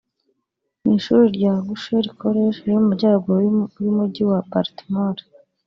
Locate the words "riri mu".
2.63-2.87